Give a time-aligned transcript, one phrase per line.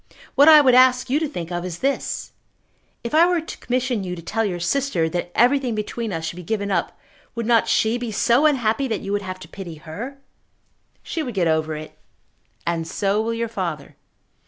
[0.33, 2.31] What I would ask you to think of is this.
[3.03, 6.37] If I were to commission you to tell your sister that everything between us should
[6.37, 6.97] be given up,
[7.35, 10.17] would not she be so unhappy that you would have to pity her?"
[11.03, 11.99] "She would get over it."
[12.65, 13.95] "And so will your father."